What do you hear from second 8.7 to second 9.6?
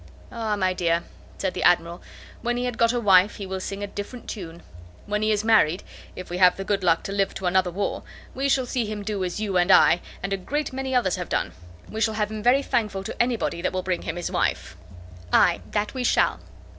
him do as you